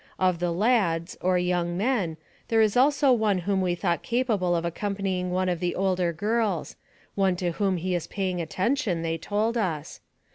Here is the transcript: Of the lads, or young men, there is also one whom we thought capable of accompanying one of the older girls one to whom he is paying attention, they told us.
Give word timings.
Of 0.17 0.39
the 0.39 0.51
lads, 0.51 1.15
or 1.21 1.37
young 1.37 1.77
men, 1.77 2.17
there 2.47 2.59
is 2.59 2.75
also 2.75 3.13
one 3.13 3.37
whom 3.37 3.61
we 3.61 3.75
thought 3.75 4.01
capable 4.01 4.55
of 4.55 4.65
accompanying 4.65 5.29
one 5.29 5.47
of 5.47 5.59
the 5.59 5.75
older 5.75 6.11
girls 6.11 6.75
one 7.13 7.35
to 7.35 7.51
whom 7.51 7.77
he 7.77 7.93
is 7.93 8.07
paying 8.07 8.41
attention, 8.41 9.03
they 9.03 9.19
told 9.19 9.57
us. 9.57 9.99